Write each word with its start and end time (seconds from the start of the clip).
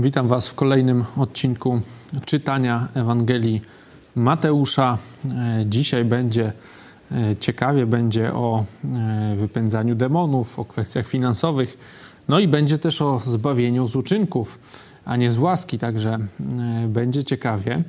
Witam 0.00 0.28
Was 0.28 0.48
w 0.48 0.54
kolejnym 0.54 1.04
odcinku 1.16 1.80
czytania 2.24 2.88
Ewangelii 2.94 3.62
Mateusza. 4.14 4.98
E, 5.24 5.64
dzisiaj 5.66 6.04
będzie 6.04 6.52
e, 7.12 7.36
ciekawie, 7.36 7.86
będzie 7.86 8.34
o 8.34 8.64
e, 8.84 9.36
wypędzaniu 9.36 9.94
demonów, 9.94 10.58
o 10.58 10.64
kwestiach 10.64 11.06
finansowych, 11.06 11.78
no 12.28 12.38
i 12.38 12.48
będzie 12.48 12.78
też 12.78 13.02
o 13.02 13.20
zbawieniu 13.24 13.86
z 13.86 13.96
uczynków, 13.96 14.58
a 15.04 15.16
nie 15.16 15.30
z 15.30 15.38
łaski, 15.38 15.78
także 15.78 16.18
będzie 16.88 17.24
ciekawie. 17.24 17.82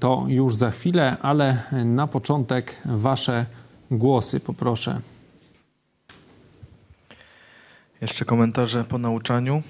To 0.00 0.24
już 0.28 0.56
za 0.56 0.70
chwilę, 0.70 1.16
ale 1.22 1.62
na 1.84 2.06
początek 2.06 2.76
Wasze 2.84 3.46
głosy 3.90 4.40
poproszę. 4.40 5.00
Jeszcze 8.00 8.24
komentarze 8.24 8.84
po 8.84 8.98
nauczaniu. 8.98 9.62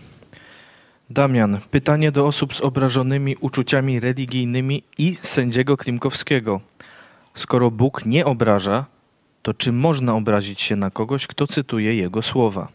Damian, 1.10 1.58
pytanie 1.70 2.12
do 2.12 2.26
osób 2.26 2.54
z 2.54 2.60
obrażonymi 2.60 3.36
uczuciami 3.36 4.00
religijnymi 4.00 4.82
i 4.98 5.16
sędziego 5.22 5.76
Klimkowskiego. 5.76 6.60
Skoro 7.34 7.70
Bóg 7.70 8.06
nie 8.06 8.24
obraża, 8.24 8.84
to 9.42 9.54
czy 9.54 9.72
można 9.72 10.14
obrazić 10.14 10.60
się 10.60 10.76
na 10.76 10.90
kogoś, 10.90 11.26
kto 11.26 11.46
cytuje 11.46 11.94
jego 11.94 12.22
słowa? 12.22 12.68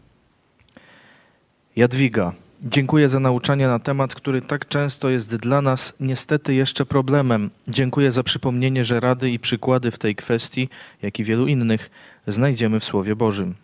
Jadwiga, 1.75 2.33
dziękuję 2.63 3.09
za 3.09 3.19
nauczanie 3.19 3.67
na 3.67 3.79
temat, 3.79 4.15
który 4.15 4.41
tak 4.41 4.67
często 4.67 5.09
jest 5.09 5.35
dla 5.35 5.61
nas 5.61 5.93
niestety 5.99 6.53
jeszcze 6.53 6.85
problemem. 6.85 7.49
Dziękuję 7.67 8.11
za 8.11 8.23
przypomnienie, 8.23 8.85
że 8.85 8.99
rady 8.99 9.31
i 9.31 9.39
przykłady 9.39 9.91
w 9.91 9.97
tej 9.97 10.15
kwestii, 10.15 10.69
jak 11.01 11.19
i 11.19 11.23
wielu 11.23 11.47
innych, 11.47 11.89
znajdziemy 12.27 12.79
w 12.79 12.85
Słowie 12.85 13.15
Bożym. 13.15 13.55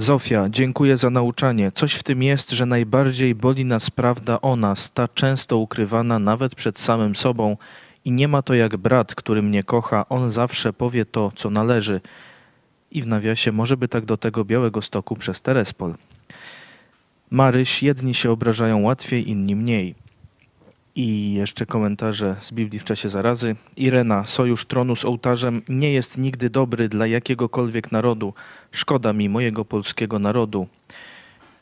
Zofia, 0.00 0.46
dziękuję 0.50 0.96
za 0.96 1.10
nauczanie. 1.10 1.72
Coś 1.72 1.94
w 1.94 2.02
tym 2.02 2.22
jest, 2.22 2.50
że 2.50 2.66
najbardziej 2.66 3.34
boli 3.34 3.64
nas 3.64 3.90
prawda 3.90 4.40
o 4.40 4.56
nas, 4.56 4.90
ta 4.90 5.08
często 5.08 5.58
ukrywana 5.58 6.18
nawet 6.18 6.54
przed 6.54 6.78
samym 6.78 7.16
sobą 7.16 7.56
i 8.04 8.12
nie 8.12 8.28
ma 8.28 8.42
to 8.42 8.54
jak 8.54 8.76
brat, 8.76 9.14
który 9.14 9.42
mnie 9.42 9.64
kocha, 9.64 10.08
on 10.08 10.30
zawsze 10.30 10.72
powie 10.72 11.04
to, 11.04 11.32
co 11.36 11.50
należy. 11.50 12.00
I 12.90 13.02
w 13.02 13.06
nawiasie 13.06 13.52
może 13.52 13.76
by 13.76 13.88
tak 13.88 14.04
do 14.04 14.16
tego 14.16 14.44
białego 14.44 14.82
stoku 14.82 15.16
przez 15.16 15.40
Terespol. 15.40 15.94
Maryś, 17.30 17.82
jedni 17.82 18.14
się 18.14 18.30
obrażają 18.30 18.82
łatwiej, 18.82 19.30
inni 19.30 19.56
mniej. 19.56 19.94
I 20.98 21.32
jeszcze 21.32 21.66
komentarze 21.66 22.36
z 22.40 22.52
Biblii 22.52 22.80
w 22.80 22.84
czasie 22.84 23.08
zarazy. 23.08 23.56
Irena, 23.76 24.24
sojusz 24.24 24.64
tronu 24.64 24.96
z 24.96 25.04
ołtarzem 25.04 25.62
nie 25.68 25.92
jest 25.92 26.18
nigdy 26.18 26.50
dobry 26.50 26.88
dla 26.88 27.06
jakiegokolwiek 27.06 27.92
narodu. 27.92 28.34
Szkoda 28.72 29.12
mi 29.12 29.28
mojego 29.28 29.64
polskiego 29.64 30.18
narodu. 30.18 30.66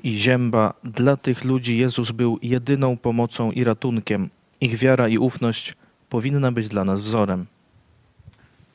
I 0.03 0.15
zięba, 0.15 0.75
dla 0.85 1.17
tych 1.17 1.45
ludzi 1.45 1.79
Jezus 1.79 2.11
był 2.11 2.39
jedyną 2.43 2.97
pomocą 2.97 3.53
i 3.53 3.65
ratunkiem. 3.65 4.31
Ich 4.61 4.77
wiara 4.77 5.09
i 5.09 5.19
ufność 5.19 5.77
powinna 6.09 6.53
być 6.53 6.69
dla 6.69 6.85
nas 6.85 7.03
wzorem. 7.03 7.47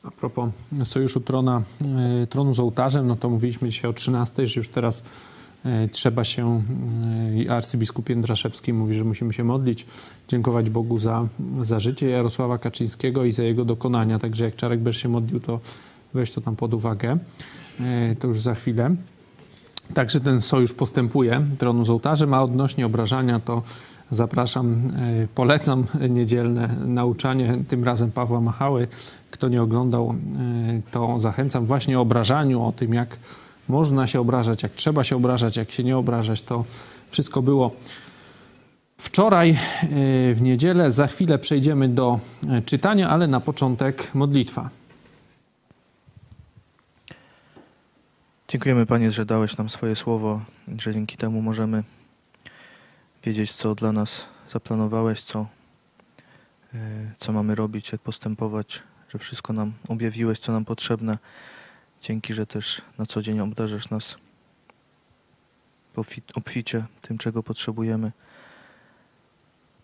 A 0.02 0.10
propos 0.10 0.50
sojuszu 0.84 1.20
trona, 1.20 1.62
e, 2.22 2.26
tronu 2.26 2.54
z 2.54 2.60
ołtarzem, 2.60 3.06
no 3.06 3.16
to 3.16 3.30
mówiliśmy 3.30 3.68
dzisiaj 3.68 3.90
o 3.90 3.94
13, 3.94 4.46
że 4.46 4.60
już 4.60 4.68
teraz 4.68 5.04
trzeba 5.92 6.24
się, 6.24 6.62
e, 7.46 7.52
arcybiskup 7.52 8.08
Jędraszewski 8.08 8.72
mówi, 8.72 8.94
że 8.94 9.04
musimy 9.04 9.32
się 9.32 9.44
modlić, 9.44 9.86
dziękować 10.28 10.70
Bogu 10.70 10.98
za, 10.98 11.26
za 11.60 11.80
życie 11.80 12.08
Jarosława 12.08 12.58
Kaczyńskiego 12.58 13.24
i 13.24 13.32
za 13.32 13.42
jego 13.42 13.64
dokonania. 13.64 14.18
Także 14.18 14.44
jak 14.44 14.56
Czarek 14.56 14.80
Ber 14.80 14.96
się 14.96 15.08
modlił, 15.08 15.40
to 15.40 15.60
weź 16.14 16.32
to 16.32 16.40
tam 16.40 16.56
pod 16.56 16.74
uwagę. 16.74 17.18
E, 17.80 18.16
to 18.16 18.28
już 18.28 18.40
za 18.40 18.54
chwilę. 18.54 18.94
Także 19.94 20.20
ten 20.20 20.40
sojusz 20.40 20.72
postępuje, 20.72 21.46
tronu 21.58 21.84
z 21.84 21.90
ołtarzem, 21.90 22.34
a 22.34 22.42
odnośnie 22.42 22.86
obrażania 22.86 23.40
to 23.40 23.62
zapraszam, 24.10 24.92
polecam 25.34 25.84
niedzielne 26.10 26.76
nauczanie, 26.86 27.58
tym 27.68 27.84
razem 27.84 28.12
Pawła 28.12 28.40
Machały. 28.40 28.88
Kto 29.30 29.48
nie 29.48 29.62
oglądał, 29.62 30.14
to 30.90 31.18
zachęcam 31.18 31.66
właśnie 31.66 31.98
o 31.98 32.02
obrażaniu, 32.02 32.62
o 32.62 32.72
tym 32.72 32.94
jak 32.94 33.16
można 33.68 34.06
się 34.06 34.20
obrażać, 34.20 34.62
jak 34.62 34.72
trzeba 34.72 35.04
się 35.04 35.16
obrażać, 35.16 35.56
jak 35.56 35.70
się 35.70 35.84
nie 35.84 35.96
obrażać. 35.96 36.42
To 36.42 36.64
wszystko 37.10 37.42
było 37.42 37.70
wczoraj 38.98 39.50
e, 39.50 39.56
w 40.34 40.42
niedzielę. 40.42 40.90
Za 40.90 41.06
chwilę 41.06 41.38
przejdziemy 41.38 41.88
do 41.88 42.20
e, 42.48 42.62
czytania, 42.62 43.08
ale 43.08 43.26
na 43.26 43.40
początek 43.40 44.14
modlitwa. 44.14 44.70
Dziękujemy 48.48 48.86
Panie, 48.86 49.10
że 49.10 49.26
dałeś 49.26 49.56
nam 49.56 49.70
swoje 49.70 49.96
słowo, 49.96 50.40
że 50.78 50.94
dzięki 50.94 51.16
temu 51.16 51.42
możemy 51.42 51.82
wiedzieć, 53.24 53.52
co 53.52 53.74
dla 53.74 53.92
nas 53.92 54.24
zaplanowałeś, 54.50 55.22
co, 55.22 55.46
e, 56.74 56.78
co 57.16 57.32
mamy 57.32 57.54
robić, 57.54 57.92
jak 57.92 58.00
postępować, 58.00 58.82
że 59.08 59.18
wszystko 59.18 59.52
nam 59.52 59.72
objawiłeś, 59.88 60.38
co 60.38 60.52
nam 60.52 60.64
potrzebne. 60.64 61.18
Dzięki, 62.02 62.34
że 62.34 62.46
też 62.46 62.82
na 62.98 63.06
co 63.06 63.22
dzień 63.22 63.40
obdarzasz 63.40 63.90
nas 63.90 64.16
obficie 66.34 66.84
tym, 67.02 67.18
czego 67.18 67.42
potrzebujemy. 67.42 68.12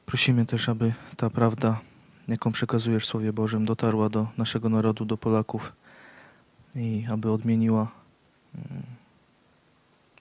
Prosimy 0.07 0.47
też, 0.47 0.69
aby 0.69 0.93
ta 1.17 1.31
prawda, 1.31 1.81
jaką 2.29 2.53
przekazujesz 2.53 3.05
w 3.05 3.07
Słowie 3.07 3.33
Bożym, 3.33 3.65
dotarła 3.67 4.09
do 4.09 4.27
naszego 4.39 4.69
narodu, 4.69 5.05
do 5.05 5.17
Polaków 5.17 5.73
i 6.75 7.07
aby 7.11 7.33
odmieniła 7.33 7.91
mm, 8.55 8.83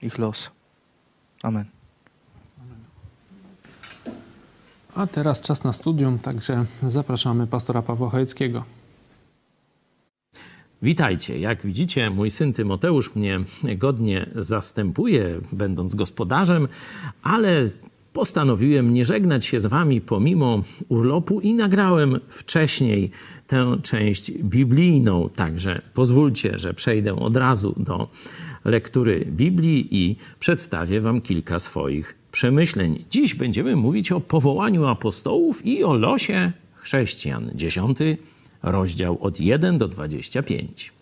ich 0.02 0.18
los. 0.18 0.50
Amen. 1.42 1.64
A 4.94 5.06
teraz 5.06 5.40
czas 5.40 5.64
na 5.64 5.72
studium, 5.72 6.18
także 6.18 6.64
zapraszamy 6.82 7.46
pastora 7.46 7.82
Pawła 7.82 8.10
Chojeckiego. 8.10 8.77
Witajcie. 10.82 11.38
Jak 11.38 11.66
widzicie, 11.66 12.10
mój 12.10 12.30
syn 12.30 12.52
Tymoteusz 12.52 13.14
mnie 13.14 13.40
godnie 13.76 14.26
zastępuje, 14.36 15.40
będąc 15.52 15.94
gospodarzem, 15.94 16.68
ale 17.22 17.68
postanowiłem 18.12 18.94
nie 18.94 19.04
żegnać 19.04 19.46
się 19.46 19.60
z 19.60 19.66
wami 19.66 20.00
pomimo 20.00 20.62
urlopu 20.88 21.40
i 21.40 21.54
nagrałem 21.54 22.20
wcześniej 22.28 23.10
tę 23.46 23.78
część 23.82 24.32
biblijną. 24.32 25.28
Także 25.36 25.82
pozwólcie, 25.94 26.58
że 26.58 26.74
przejdę 26.74 27.14
od 27.14 27.36
razu 27.36 27.74
do 27.76 28.08
lektury 28.64 29.26
Biblii 29.30 29.88
i 29.90 30.16
przedstawię 30.40 31.00
wam 31.00 31.20
kilka 31.20 31.58
swoich 31.58 32.14
przemyśleń. 32.32 33.04
Dziś 33.10 33.34
będziemy 33.34 33.76
mówić 33.76 34.12
o 34.12 34.20
powołaniu 34.20 34.86
apostołów 34.86 35.66
i 35.66 35.84
o 35.84 35.94
losie 35.94 36.52
chrześcijan. 36.74 37.50
Dziesiąty 37.54 38.18
rozdział 38.62 39.18
od 39.20 39.40
1 39.40 39.78
do 39.78 39.88
25. 39.88 40.92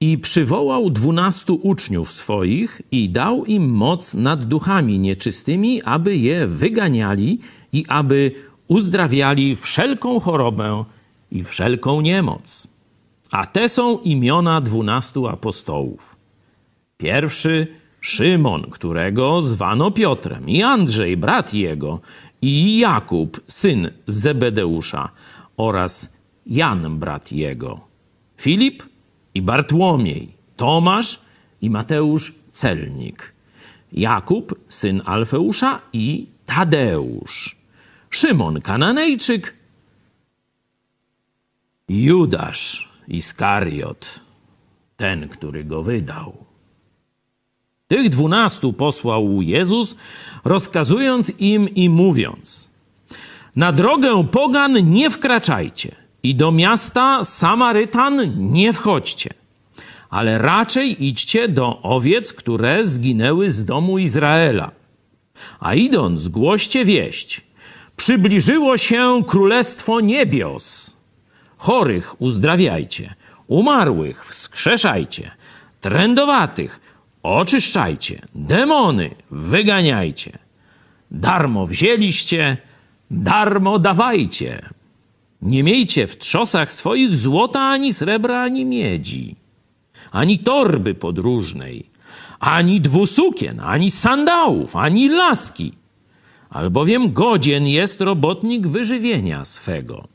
I 0.00 0.18
przywołał 0.18 0.90
dwunastu 0.90 1.60
uczniów 1.62 2.12
swoich 2.12 2.82
i 2.92 3.08
dał 3.08 3.44
im 3.44 3.68
moc 3.70 4.14
nad 4.14 4.44
duchami 4.44 4.98
nieczystymi, 4.98 5.82
aby 5.82 6.16
je 6.16 6.46
wyganiali 6.46 7.38
i 7.72 7.84
aby 7.88 8.32
uzdrawiali 8.68 9.56
wszelką 9.56 10.20
chorobę 10.20 10.84
i 11.32 11.44
wszelką 11.44 12.00
niemoc. 12.00 12.68
A 13.30 13.46
te 13.46 13.68
są 13.68 13.98
imiona 13.98 14.60
dwunastu 14.60 15.26
apostołów. 15.26 16.16
Pierwszy 16.96 17.66
Szymon, 18.00 18.62
którego 18.70 19.42
zwano 19.42 19.90
Piotrem, 19.90 20.48
i 20.48 20.62
Andrzej, 20.62 21.16
brat 21.16 21.54
jego, 21.54 22.00
i 22.42 22.78
Jakub, 22.78 23.40
syn 23.48 23.90
Zebedeusza, 24.06 25.10
oraz 25.56 26.15
Jan, 26.46 26.98
brat 26.98 27.32
jego, 27.32 27.80
Filip 28.36 28.82
i 29.34 29.42
Bartłomiej, 29.42 30.28
Tomasz 30.56 31.20
i 31.62 31.70
Mateusz, 31.70 32.34
celnik, 32.50 33.32
Jakub, 33.92 34.54
syn 34.68 35.02
Alfeusza 35.04 35.80
i 35.92 36.26
Tadeusz, 36.46 37.56
Szymon, 38.10 38.60
Kananejczyk, 38.60 39.54
Judasz 41.88 42.88
Iskariot, 43.08 44.20
ten, 44.96 45.28
który 45.28 45.64
go 45.64 45.82
wydał. 45.82 46.44
Tych 47.88 48.08
dwunastu 48.08 48.72
posłał 48.72 49.42
Jezus, 49.42 49.96
rozkazując 50.44 51.32
im 51.38 51.68
i 51.68 51.88
mówiąc: 51.88 52.68
Na 53.56 53.72
drogę 53.72 54.24
pogan 54.24 54.90
nie 54.90 55.10
wkraczajcie 55.10 56.05
i 56.26 56.34
do 56.34 56.52
miasta 56.52 57.24
Samarytan 57.24 58.32
nie 58.52 58.72
wchodźcie, 58.72 59.30
ale 60.10 60.38
raczej 60.38 61.04
idźcie 61.06 61.48
do 61.48 61.82
owiec, 61.82 62.32
które 62.32 62.84
zginęły 62.84 63.50
z 63.50 63.64
domu 63.64 63.98
Izraela. 63.98 64.70
A 65.60 65.74
idąc, 65.74 66.28
głoście 66.28 66.84
wieść. 66.84 67.40
Przybliżyło 67.96 68.76
się 68.76 69.22
królestwo 69.26 70.00
niebios. 70.00 70.96
Chorych 71.56 72.20
uzdrawiajcie, 72.20 73.14
umarłych 73.46 74.24
wskrzeszajcie, 74.24 75.30
trędowatych 75.80 76.80
oczyszczajcie, 77.22 78.22
demony 78.34 79.10
wyganiajcie. 79.30 80.38
darmo 81.10 81.66
wzięliście, 81.66 82.56
darmo 83.10 83.78
dawajcie. 83.78 84.75
Nie 85.46 85.62
miejcie 85.62 86.06
w 86.06 86.18
trzosach 86.18 86.72
swoich 86.72 87.16
złota, 87.16 87.60
ani 87.60 87.94
srebra, 87.94 88.42
ani 88.42 88.64
miedzi, 88.64 89.36
ani 90.12 90.38
torby 90.38 90.94
podróżnej, 90.94 91.90
ani 92.40 92.80
dwusukien, 92.80 93.60
ani 93.60 93.90
sandałów, 93.90 94.76
ani 94.76 95.08
laski, 95.08 95.72
albowiem 96.50 97.12
godzien 97.12 97.66
jest 97.66 98.00
robotnik 98.00 98.66
wyżywienia 98.66 99.44
swego. 99.44 100.08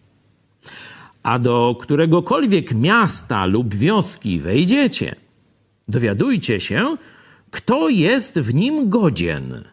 A 1.23 1.39
do 1.39 1.75
któregokolwiek 1.81 2.73
miasta 2.73 3.45
lub 3.45 3.73
wioski 3.73 4.39
wejdziecie, 4.39 5.15
dowiadujcie 5.87 6.59
się, 6.59 6.97
kto 7.51 7.89
jest 7.89 8.39
w 8.39 8.53
nim 8.53 8.89
godzien, 8.89 9.63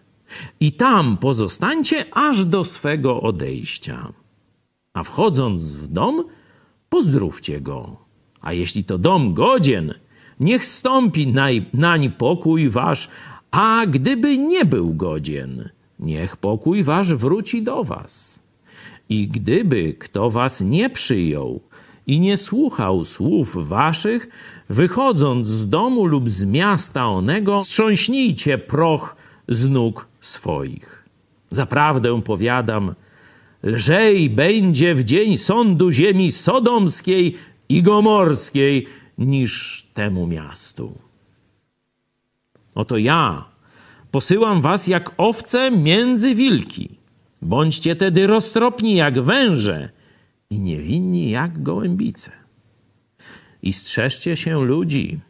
i 0.60 0.72
tam 0.72 1.16
pozostańcie 1.16 2.04
aż 2.12 2.44
do 2.44 2.64
swego 2.64 3.20
odejścia. 3.20 4.08
A 4.98 5.02
wchodząc 5.02 5.72
w 5.72 5.86
dom, 5.86 6.24
pozdrówcie 6.88 7.60
go. 7.60 7.96
A 8.40 8.52
jeśli 8.52 8.84
to 8.84 8.98
dom 8.98 9.34
godzien, 9.34 9.94
niech 10.40 10.64
stąpi 10.66 11.34
nań 11.72 12.10
pokój 12.10 12.68
wasz, 12.68 13.08
a 13.50 13.86
gdyby 13.86 14.38
nie 14.38 14.64
był 14.64 14.94
godzien, 14.94 15.68
niech 15.98 16.36
pokój 16.36 16.82
wasz 16.82 17.14
wróci 17.14 17.62
do 17.62 17.84
was. 17.84 18.42
I 19.08 19.28
gdyby 19.28 19.94
kto 19.98 20.30
was 20.30 20.60
nie 20.60 20.90
przyjął 20.90 21.60
i 22.06 22.20
nie 22.20 22.36
słuchał 22.36 23.04
słów 23.04 23.68
waszych, 23.68 24.28
wychodząc 24.68 25.46
z 25.46 25.68
domu 25.68 26.06
lub 26.06 26.28
z 26.28 26.44
miasta 26.44 27.08
onego, 27.08 27.64
strząśnijcie 27.64 28.58
proch 28.58 29.16
z 29.48 29.68
nóg 29.68 30.08
swoich. 30.20 31.04
Zaprawdę 31.50 32.22
powiadam, 32.22 32.94
lżej 33.62 34.30
będzie 34.30 34.94
w 34.94 35.04
dzień 35.04 35.36
sądu 35.36 35.92
ziemi 35.92 36.32
sodomskiej 36.32 37.36
i 37.68 37.82
gomorskiej 37.82 38.86
niż 39.18 39.86
temu 39.94 40.26
miastu. 40.26 40.98
Oto 42.74 42.98
ja 42.98 43.44
posyłam 44.10 44.60
was 44.60 44.86
jak 44.86 45.14
owce 45.16 45.70
między 45.70 46.34
wilki. 46.34 46.98
Bądźcie 47.42 47.96
tedy 47.96 48.26
roztropni 48.26 48.94
jak 48.94 49.20
węże 49.20 49.90
i 50.50 50.60
niewinni 50.60 51.30
jak 51.30 51.62
gołębice. 51.62 52.30
I 53.62 53.72
strzeżcie 53.72 54.36
się 54.36 54.64
ludzi, 54.64 55.20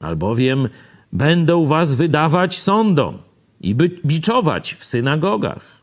albowiem 0.00 0.68
będą 1.12 1.64
was 1.64 1.94
wydawać 1.94 2.58
sądom 2.58 3.18
i 3.60 3.74
biczować 4.04 4.74
w 4.74 4.84
synagogach. 4.84 5.79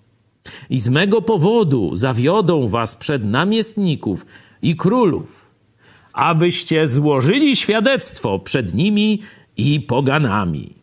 I 0.70 0.80
z 0.80 0.90
mego 0.90 1.22
powodu 1.22 1.96
zawiodą 1.96 2.68
was 2.68 2.96
przed 2.96 3.26
namiestników 3.26 4.26
i 4.62 4.76
królów, 4.76 5.50
abyście 6.14 6.88
złożyli 6.88 7.56
świadectwo 7.56 8.40
przed 8.40 8.74
nimi 8.74 9.22
i 9.58 9.80
poganami. 9.80 10.76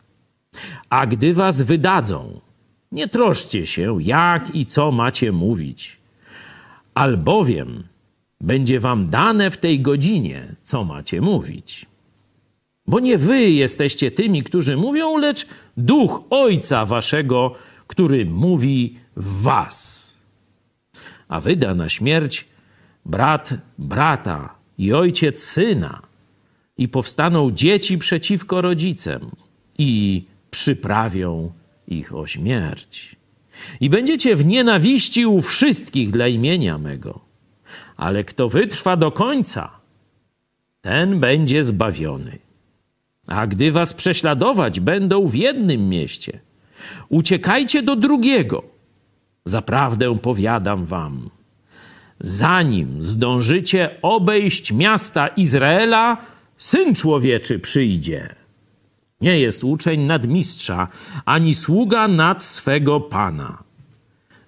A 0.89 1.07
gdy 1.07 1.33
was 1.33 1.61
wydadzą, 1.61 2.39
nie 2.91 3.07
troszcie 3.07 3.67
się, 3.67 3.97
jak 4.01 4.55
i 4.55 4.65
co 4.65 4.91
macie 4.91 5.31
mówić, 5.31 5.97
albowiem 6.93 7.83
będzie 8.41 8.79
wam 8.79 9.09
dane 9.09 9.51
w 9.51 9.57
tej 9.57 9.81
godzinie, 9.81 10.55
co 10.63 10.83
macie 10.83 11.21
mówić. 11.21 11.85
Bo 12.87 12.99
nie 12.99 13.17
wy 13.17 13.49
jesteście 13.49 14.11
tymi, 14.11 14.43
którzy 14.43 14.77
mówią, 14.77 15.17
lecz 15.17 15.47
duch 15.77 16.23
Ojca 16.29 16.85
Waszego, 16.85 17.55
który 17.87 18.25
mówi 18.25 18.97
Was. 19.15 20.13
A 21.27 21.41
wyda 21.41 21.75
na 21.75 21.89
śmierć 21.89 22.45
brat 23.05 23.53
brata 23.77 24.55
i 24.77 24.93
ojciec 24.93 25.43
syna, 25.43 26.01
i 26.77 26.87
powstaną 26.87 27.51
dzieci 27.51 27.97
przeciwko 27.97 28.61
rodzicom, 28.61 29.31
i 29.77 30.23
przyprawią 30.51 31.51
ich 31.87 32.15
o 32.15 32.27
śmierć. 32.27 33.15
I 33.79 33.89
będziecie 33.89 34.35
w 34.35 34.45
nienawiści 34.45 35.25
u 35.25 35.41
wszystkich 35.41 36.11
dla 36.11 36.27
imienia 36.27 36.77
mego. 36.77 37.19
Ale 37.97 38.23
kto 38.23 38.49
wytrwa 38.49 38.97
do 38.97 39.11
końca, 39.11 39.79
ten 40.81 41.19
będzie 41.19 41.63
zbawiony. 41.63 42.37
A 43.27 43.47
gdy 43.47 43.71
was 43.71 43.93
prześladować 43.93 44.79
będą 44.79 45.27
w 45.27 45.35
jednym 45.35 45.89
mieście, 45.89 46.39
uciekajcie 47.09 47.83
do 47.83 47.95
drugiego. 47.95 48.74
Zaprawdę 49.47 50.19
powiadam 50.19 50.85
wam, 50.85 51.29
zanim 52.19 53.03
zdążycie 53.03 53.89
obejść 54.01 54.71
miasta 54.71 55.27
Izraela, 55.27 56.17
syn 56.57 56.95
człowieczy 56.95 57.59
przyjdzie. 57.59 58.35
Nie 59.21 59.39
jest 59.39 59.63
uczeń 59.63 60.01
nad 60.01 60.27
mistrza, 60.27 60.87
ani 61.25 61.55
sługa 61.55 62.07
nad 62.07 62.43
swego 62.43 62.99
pana. 62.99 63.63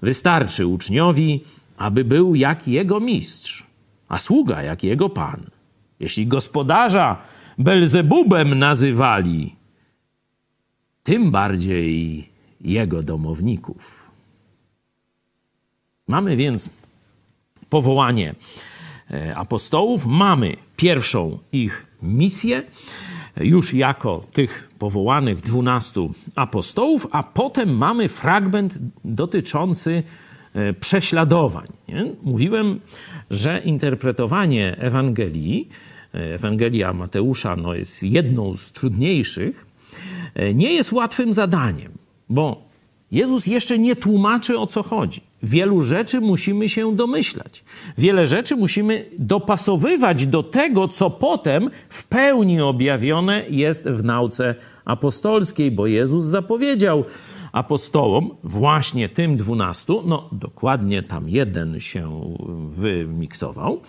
Wystarczy 0.02 0.68
uczniowi, 0.68 1.44
aby 1.78 2.06
był 2.06 2.36
jak 2.36 2.68
jego 2.68 3.00
mistrz, 3.00 3.66
a 4.08 4.18
sługa 4.18 4.64
jak 4.64 4.84
jego 4.84 5.10
pan. 5.10 5.46
Jeśli 6.00 6.28
gospodarza 6.28 7.22
Belzebubem 7.58 8.60
nazywali, 8.60 9.56
tym 11.04 11.32
bardziej 11.32 12.30
jego 12.62 13.04
domowników. 13.04 14.07
Mamy 16.08 16.36
więc 16.36 16.70
powołanie 17.70 18.36
e, 19.12 19.36
apostołów, 19.36 20.06
mamy 20.06 20.56
pierwszą 20.76 21.40
ich 21.52 21.86
misję, 22.02 22.64
już 23.38 23.74
jako 23.74 24.24
tych 24.34 24.70
powołanych 24.80 25.42
dwunastu 25.42 26.14
apostołów, 26.36 27.08
a 27.12 27.24
potem 27.24 27.78
mamy 27.78 28.08
fragment 28.08 28.80
dotyczący 29.06 30.04
e, 30.54 30.74
prześladowań. 30.74 31.68
Nie? 31.88 32.06
Mówiłem, 32.24 32.80
że 33.30 33.62
interpretowanie 33.66 34.78
Ewangelii 34.78 35.70
Ewangelia 36.14 36.94
Mateusza 36.94 37.56
no, 37.56 37.74
jest 37.74 38.04
jedną 38.04 38.58
z 38.58 38.72
trudniejszych, 38.72 39.66
e, 40.36 40.54
nie 40.54 40.74
jest 40.74 40.92
łatwym 40.92 41.34
zadaniem, 41.34 41.92
bo 42.30 42.68
Jezus 43.12 43.48
jeszcze 43.48 43.80
nie 43.80 43.96
tłumaczy 43.96 44.60
o 44.60 44.68
co 44.68 44.84
chodzi. 44.84 45.22
Wielu 45.44 45.82
rzeczy 45.82 46.22
musimy 46.22 46.70
się 46.70 46.96
domyślać. 46.96 47.64
Wiele 47.98 48.28
rzeczy 48.28 48.56
musimy 48.56 49.06
dopasowywać 49.20 50.26
do 50.26 50.44
tego, 50.44 50.88
co 50.88 51.10
potem 51.10 51.70
w 51.90 52.08
pełni 52.08 52.62
objawione 52.62 53.46
jest 53.50 53.90
w 53.90 54.04
nauce 54.04 54.56
apostolskiej, 54.86 55.72
bo 55.72 55.88
Jezus 55.88 56.26
zapowiedział 56.26 57.04
apostołom, 57.52 58.36
właśnie 58.44 59.10
tym 59.10 59.38
dwunastu, 59.38 60.04
no 60.06 60.30
dokładnie 60.32 61.04
tam 61.04 61.30
jeden 61.30 61.80
się 61.80 62.36
wymiksował, 62.68 63.82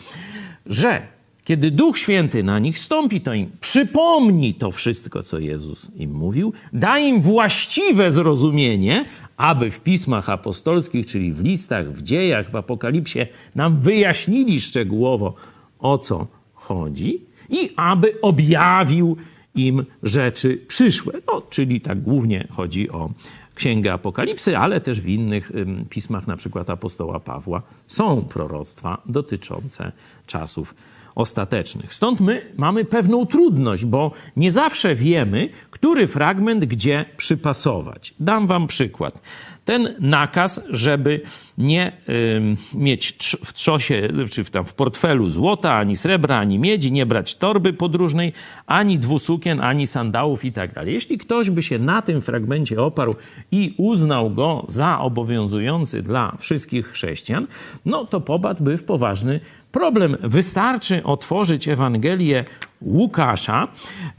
że 0.67 1.19
kiedy 1.45 1.71
Duch 1.71 1.99
Święty 1.99 2.43
na 2.43 2.59
nich 2.59 2.79
stąpi, 2.79 3.21
to 3.21 3.35
im 3.35 3.51
przypomni 3.61 4.55
to 4.55 4.71
wszystko, 4.71 5.23
co 5.23 5.39
Jezus 5.39 5.91
im 5.97 6.13
mówił, 6.13 6.53
da 6.73 6.99
im 6.99 7.21
właściwe 7.21 8.11
zrozumienie, 8.11 9.05
aby 9.39 9.71
w 9.71 9.81
pismach 9.81 10.31
apostolskich, 10.31 11.07
czyli 11.07 11.33
w 11.33 11.41
listach, 11.41 11.93
w 11.93 12.03
dziejach, 12.03 12.51
w 12.51 12.57
apokalipsie, 12.57 13.19
nam 13.55 13.81
wyjaśnili 13.81 14.61
szczegółowo, 14.61 15.35
o 15.79 15.99
co 15.99 16.27
chodzi, 16.55 17.21
i 17.51 17.71
aby 17.77 18.21
objawił 18.21 19.17
im 19.55 19.85
rzeczy 20.03 20.65
przyszłe. 20.69 21.13
No, 21.27 21.43
czyli 21.51 21.81
tak 21.81 22.01
głównie 22.03 22.49
chodzi 22.51 22.91
o 22.91 23.11
Księgę 23.55 23.93
Apokalipsy, 23.93 24.59
ale 24.59 24.81
też 24.81 25.01
w 25.01 25.09
innych 25.09 25.53
pismach, 25.91 26.27
na 26.27 26.37
przykład 26.37 26.71
apostoła 26.71 27.21
Pawła, 27.21 27.63
są 27.87 28.23
proroctwa 28.23 29.03
dotyczące 29.07 29.93
czasów 30.27 30.75
ostatecznych. 31.19 31.95
Stąd 31.95 32.21
my 32.21 32.53
mamy 32.57 32.85
pewną 32.85 33.27
trudność, 33.27 33.85
bo 33.85 34.13
nie 34.37 34.51
zawsze 34.51 34.95
wiemy, 34.95 35.49
który 35.71 36.07
fragment 36.07 36.65
gdzie 36.65 37.05
przypasować. 37.17 38.15
Dam 38.21 38.47
wam 38.47 38.67
przykład. 38.67 39.21
Ten 39.69 39.95
nakaz, 40.01 40.61
żeby 40.71 41.21
nie 41.59 41.93
y, 42.09 42.57
mieć 42.75 43.17
w 43.45 43.53
trzosie, 43.53 44.09
czy 44.31 44.45
w, 44.45 44.51
tam 44.51 44.65
w 44.65 44.75
portfelu 44.75 45.31
złota, 45.31 45.75
ani 45.75 45.97
srebra, 45.97 46.39
ani 46.39 46.59
miedzi, 46.59 46.93
nie 46.93 47.07
brać 47.07 47.35
torby 47.35 47.73
podróżnej, 47.73 48.33
ani 48.67 48.99
dwusukien, 48.99 49.61
ani 49.61 49.87
sandałów 49.87 50.45
i 50.45 50.53
tak 50.53 50.73
dalej. 50.73 50.95
Jeśli 50.95 51.19
ktoś 51.19 51.51
by 51.51 51.63
się 51.63 51.79
na 51.79 52.03
tym 52.03 52.21
fragmencie 52.21 52.83
oparł 52.83 53.15
i 53.53 53.75
uznał 53.79 54.31
go 54.31 54.65
za 54.69 55.01
obowiązujący 55.01 56.03
dla 56.03 56.37
wszystkich 56.39 56.89
chrześcijan, 56.89 57.47
no 57.87 58.07
to 58.07 58.21
popadłby 58.21 58.77
w 58.77 58.85
poważny 58.85 59.41
problem. 59.73 60.17
Wystarczy 60.23 61.05
otworzyć 61.05 61.69
Ewangelię 61.69 62.45
Łukasza, 62.83 63.69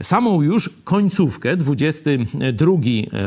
samą 0.02 0.42
już 0.42 0.70
końcówkę, 0.84 1.56
22 1.56 2.72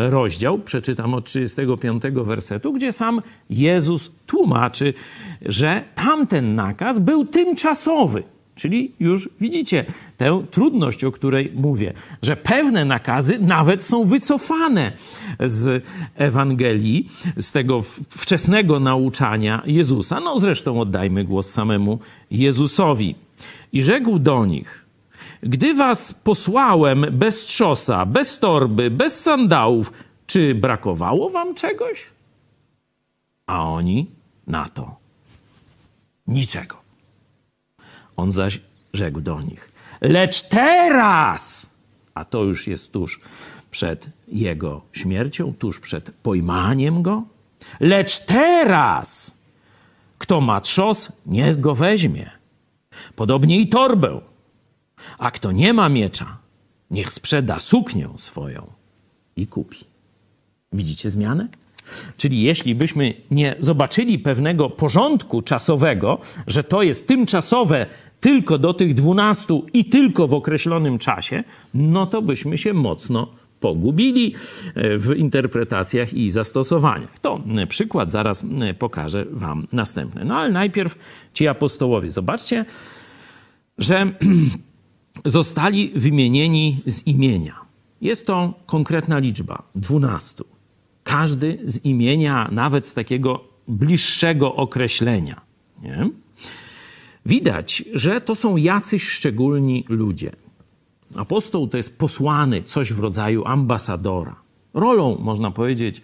rozdział, 0.10 0.60
przeczytam 0.60 1.14
od 1.14 1.26
35 1.26 2.04
wersetu, 2.16 2.74
gdzie 2.74 2.92
sam 2.92 3.22
Jezus 3.50 4.12
tłumaczy, 4.28 4.94
że 5.42 5.84
tamten 5.96 6.56
nakaz 6.56 7.00
był 7.00 7.26
tymczasowy. 7.26 8.24
Czyli 8.56 8.92
już 9.00 9.30
widzicie 9.40 9.86
tę 10.18 10.44
trudność, 10.52 11.04
o 11.04 11.12
której 11.12 11.52
mówię, 11.56 11.94
że 12.22 12.36
pewne 12.36 12.86
nakazy 12.86 13.40
nawet 13.40 13.84
są 13.84 14.06
wycofane 14.06 14.92
z 15.40 15.86
Ewangelii, 16.16 17.10
z 17.38 17.52
tego 17.52 17.82
wczesnego 18.10 18.80
nauczania 18.80 19.62
Jezusa. 19.66 20.20
No 20.20 20.38
zresztą 20.38 20.80
oddajmy 20.80 21.24
głos 21.24 21.50
samemu 21.50 22.00
Jezusowi. 22.32 23.16
I 23.74 23.84
rzekł 23.84 24.20
do 24.20 24.46
nich: 24.46 24.83
Gdy 25.44 25.74
was 25.74 26.14
posłałem 26.14 27.06
bez 27.12 27.46
trzosa, 27.46 28.06
bez 28.06 28.40
torby, 28.40 28.92
bez 28.92 29.22
sandałów, 29.22 29.94
czy 30.28 30.56
brakowało 30.56 31.30
wam 31.30 31.56
czegoś? 31.56 32.10
A 33.48 33.70
oni 33.70 34.08
na 34.48 34.70
to 34.70 34.96
niczego. 36.28 36.76
On 38.18 38.32
zaś 38.32 38.62
rzekł 38.94 39.22
do 39.22 39.42
nich: 39.42 39.72
Lecz 40.02 40.42
teraz, 40.42 41.70
a 42.14 42.26
to 42.26 42.44
już 42.44 42.68
jest 42.68 42.92
tuż 42.92 43.20
przed 43.72 44.10
jego 44.28 44.82
śmiercią, 44.92 45.54
tuż 45.54 45.80
przed 45.80 46.12
pojmaniem 46.12 47.02
go, 47.02 47.24
lecz 47.80 48.20
teraz, 48.20 49.38
kto 50.18 50.42
ma 50.42 50.62
trzos, 50.62 51.12
niech 51.26 51.60
go 51.60 51.76
weźmie. 51.76 52.32
Podobnie 53.16 53.60
i 53.60 53.68
torbę. 53.68 54.33
A 55.18 55.32
kto 55.32 55.52
nie 55.52 55.74
ma 55.74 55.90
miecza, 55.90 56.38
niech 56.92 57.14
sprzeda 57.14 57.60
suknię 57.60 58.10
swoją 58.18 58.72
i 59.36 59.48
kupi. 59.48 59.80
Widzicie 60.74 61.10
zmianę? 61.10 61.48
Czyli 62.18 62.42
jeśli 62.42 62.76
byśmy 62.76 63.14
nie 63.32 63.56
zobaczyli 63.60 64.20
pewnego 64.20 64.70
porządku 64.70 65.42
czasowego, 65.42 66.20
że 66.48 66.64
to 66.64 66.84
jest 66.84 67.08
tymczasowe 67.08 67.86
tylko 68.20 68.58
do 68.58 68.74
tych 68.74 68.94
dwunastu 68.94 69.66
i 69.74 69.86
tylko 69.86 70.28
w 70.28 70.34
określonym 70.34 71.00
czasie, 71.00 71.44
no 71.74 72.06
to 72.06 72.22
byśmy 72.22 72.58
się 72.58 72.74
mocno 72.74 73.28
pogubili 73.60 74.36
e, 74.76 74.98
w 74.98 75.18
interpretacjach 75.18 76.14
i 76.14 76.32
zastosowaniach. 76.32 77.20
To 77.20 77.42
e, 77.58 77.68
przykład 77.68 78.12
zaraz 78.12 78.46
e, 78.62 78.74
pokażę 78.74 79.26
Wam 79.32 79.68
następny. 79.72 80.26
No 80.26 80.36
ale 80.36 80.52
najpierw 80.52 80.96
ci 81.34 81.48
apostołowie. 81.48 82.12
Zobaczcie, 82.12 82.66
że 83.78 84.12
zostali 85.26 85.92
wymienieni 85.96 86.82
z 86.86 87.08
imienia. 87.08 87.56
Jest 88.02 88.28
to 88.28 88.54
konkretna 88.66 89.20
liczba 89.20 89.64
dwunastu. 89.76 90.46
Każdy 91.04 91.60
z 91.66 91.86
imienia, 91.86 92.50
nawet 92.52 92.88
z 92.88 92.94
takiego 92.94 93.44
bliższego 93.68 94.56
określenia. 94.56 95.42
Nie? 95.82 96.10
Widać, 97.26 97.84
że 97.94 98.22
to 98.22 98.36
są 98.36 98.58
jacyś 98.58 99.04
szczególni 99.04 99.86
ludzie. 99.90 100.32
Apostoł 101.16 101.68
to 101.68 101.78
jest 101.78 101.98
posłany, 101.98 102.64
coś 102.64 102.94
w 102.94 103.00
rodzaju 103.00 103.46
ambasadora. 103.46 104.43
Rolą, 104.74 105.18
można 105.20 105.52
powiedzieć, 105.52 106.02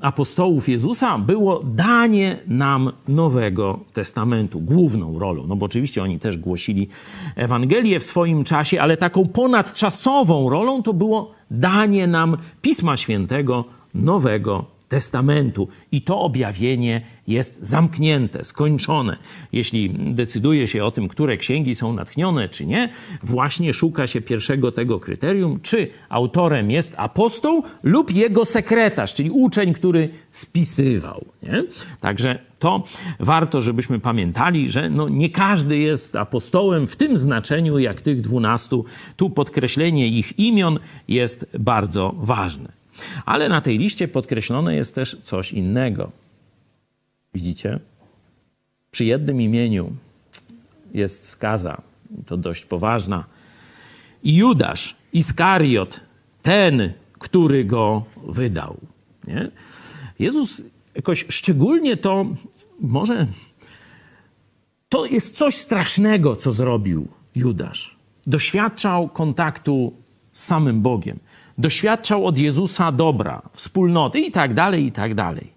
apostołów 0.00 0.68
Jezusa 0.68 1.18
było 1.18 1.60
danie 1.64 2.38
nam 2.46 2.92
Nowego 3.08 3.80
Testamentu, 3.92 4.60
główną 4.60 5.18
rolą. 5.18 5.46
No 5.46 5.56
bo 5.56 5.66
oczywiście 5.66 6.02
oni 6.02 6.18
też 6.18 6.36
głosili 6.36 6.88
Ewangelię 7.36 8.00
w 8.00 8.04
swoim 8.04 8.44
czasie, 8.44 8.80
ale 8.80 8.96
taką 8.96 9.28
ponadczasową 9.28 10.50
rolą 10.50 10.82
to 10.82 10.94
było 10.94 11.32
danie 11.50 12.06
nam 12.06 12.36
Pisma 12.62 12.96
Świętego, 12.96 13.64
Nowego 13.94 14.56
Testamentu. 14.56 14.75
I 15.92 16.02
to 16.02 16.20
objawienie 16.20 17.00
jest 17.28 17.58
zamknięte, 17.66 18.44
skończone. 18.44 19.16
Jeśli 19.52 19.90
decyduje 19.90 20.66
się 20.66 20.84
o 20.84 20.90
tym, 20.90 21.08
które 21.08 21.36
księgi 21.36 21.74
są 21.74 21.92
natchnione, 21.92 22.48
czy 22.48 22.66
nie, 22.66 22.88
właśnie 23.22 23.74
szuka 23.74 24.06
się 24.06 24.20
pierwszego 24.20 24.72
tego 24.72 25.00
kryterium, 25.00 25.60
czy 25.60 25.90
autorem 26.08 26.70
jest 26.70 26.94
apostoł 26.96 27.62
lub 27.82 28.14
jego 28.14 28.44
sekretarz, 28.44 29.14
czyli 29.14 29.30
uczeń, 29.30 29.74
który 29.74 30.08
spisywał. 30.30 31.24
Nie? 31.42 31.64
Także 32.00 32.38
to 32.58 32.82
warto, 33.20 33.62
żebyśmy 33.62 34.00
pamiętali, 34.00 34.68
że 34.68 34.90
no 34.90 35.08
nie 35.08 35.30
każdy 35.30 35.78
jest 35.78 36.16
apostołem 36.16 36.86
w 36.86 36.96
tym 36.96 37.16
znaczeniu, 37.16 37.78
jak 37.78 38.00
tych 38.00 38.20
dwunastu. 38.20 38.84
Tu 39.16 39.30
podkreślenie 39.30 40.08
ich 40.08 40.38
imion 40.38 40.78
jest 41.08 41.46
bardzo 41.58 42.14
ważne. 42.18 42.75
Ale 43.24 43.48
na 43.48 43.60
tej 43.60 43.78
liście 43.78 44.08
podkreślone 44.08 44.76
jest 44.76 44.94
też 44.94 45.16
coś 45.22 45.52
innego. 45.52 46.12
Widzicie? 47.34 47.80
Przy 48.90 49.04
jednym 49.04 49.40
imieniu 49.40 49.92
jest 50.94 51.28
skaza, 51.28 51.82
to 52.26 52.36
dość 52.36 52.64
poważna. 52.64 53.24
I 54.22 54.34
Judasz, 54.34 54.96
Iskariot, 55.12 56.00
ten, 56.42 56.92
który 57.18 57.64
go 57.64 58.04
wydał. 58.26 58.76
Nie? 59.26 59.50
Jezus 60.18 60.62
jakoś 60.94 61.26
szczególnie 61.28 61.96
to 61.96 62.26
może 62.80 63.26
to 64.88 65.06
jest 65.06 65.36
coś 65.36 65.54
strasznego, 65.54 66.36
co 66.36 66.52
zrobił 66.52 67.08
Judasz. 67.34 67.96
Doświadczał 68.26 69.08
kontaktu 69.08 69.92
z 70.32 70.44
samym 70.44 70.82
Bogiem 70.82 71.18
doświadczał 71.58 72.26
od 72.26 72.38
Jezusa 72.38 72.92
dobra, 72.92 73.42
wspólnoty 73.52 74.20
i 74.20 74.30
tak 74.30 74.54
dalej, 74.54 74.86
i 74.86 74.92
tak 74.92 75.14
dalej. 75.14 75.55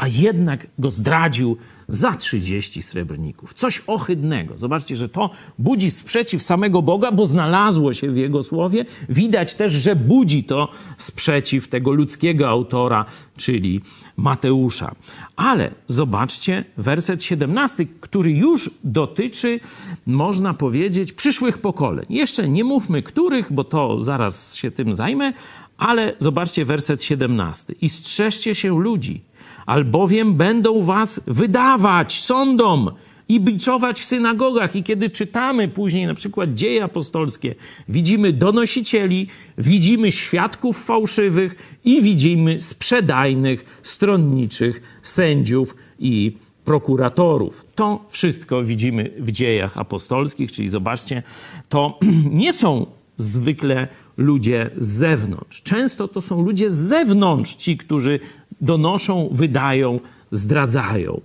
A 0.00 0.08
jednak 0.08 0.66
go 0.78 0.90
zdradził 0.90 1.56
za 1.88 2.12
30 2.12 2.82
srebrników. 2.82 3.54
Coś 3.54 3.82
ohydnego. 3.86 4.58
Zobaczcie, 4.58 4.96
że 4.96 5.08
to 5.08 5.30
budzi 5.58 5.90
sprzeciw 5.90 6.42
samego 6.42 6.82
Boga, 6.82 7.12
bo 7.12 7.26
znalazło 7.26 7.92
się 7.92 8.10
w 8.10 8.16
jego 8.16 8.42
słowie. 8.42 8.84
Widać 9.08 9.54
też, 9.54 9.72
że 9.72 9.96
budzi 9.96 10.44
to 10.44 10.68
sprzeciw 10.98 11.68
tego 11.68 11.92
ludzkiego 11.92 12.48
autora, 12.48 13.04
czyli 13.36 13.80
Mateusza. 14.16 14.94
Ale 15.36 15.70
zobaczcie 15.88 16.64
werset 16.76 17.22
17, 17.22 17.86
który 18.00 18.30
już 18.30 18.70
dotyczy, 18.84 19.60
można 20.06 20.54
powiedzieć, 20.54 21.12
przyszłych 21.12 21.58
pokoleń. 21.58 22.06
Jeszcze 22.08 22.48
nie 22.48 22.64
mówmy 22.64 23.02
których, 23.02 23.52
bo 23.52 23.64
to 23.64 24.02
zaraz 24.02 24.54
się 24.54 24.70
tym 24.70 24.94
zajmę, 24.94 25.32
ale 25.78 26.14
zobaczcie 26.18 26.64
werset 26.64 27.02
17. 27.02 27.74
I 27.80 27.88
strzeżcie 27.88 28.54
się 28.54 28.80
ludzi 28.80 29.29
albowiem 29.66 30.34
będą 30.34 30.82
was 30.82 31.20
wydawać 31.26 32.20
sądom 32.20 32.90
i 33.28 33.40
biczować 33.40 34.00
w 34.00 34.04
synagogach. 34.04 34.76
I 34.76 34.82
kiedy 34.82 35.10
czytamy 35.10 35.68
później 35.68 36.06
na 36.06 36.14
przykład 36.14 36.54
dzieje 36.54 36.84
apostolskie, 36.84 37.54
widzimy 37.88 38.32
donosicieli, 38.32 39.26
widzimy 39.58 40.12
świadków 40.12 40.84
fałszywych 40.84 41.78
i 41.84 42.02
widzimy 42.02 42.60
sprzedajnych, 42.60 43.80
stronniczych 43.82 44.98
sędziów 45.02 45.76
i 45.98 46.36
prokuratorów. 46.64 47.64
To 47.74 48.04
wszystko 48.08 48.64
widzimy 48.64 49.10
w 49.18 49.30
dziejach 49.30 49.78
apostolskich, 49.78 50.52
czyli 50.52 50.68
zobaczcie, 50.68 51.22
to 51.68 51.98
nie 52.42 52.52
są 52.52 52.86
zwykle 53.16 53.88
ludzie 54.16 54.70
z 54.78 54.88
zewnątrz. 54.88 55.62
Często 55.62 56.08
to 56.08 56.20
są 56.20 56.42
ludzie 56.42 56.70
z 56.70 56.74
zewnątrz, 56.74 57.54
ci, 57.54 57.76
którzy 57.76 58.20
donoszą, 58.60 59.28
wydają, 59.32 60.00
zdradzają. 60.32 61.20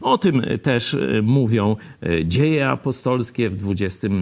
O 0.00 0.18
tym 0.18 0.42
też 0.62 0.94
e, 0.94 1.22
mówią 1.22 1.76
e, 2.02 2.26
dzieje 2.26 2.68
apostolskie 2.68 3.50
w 3.50 3.56
20 3.56 4.08
e, 4.08 4.12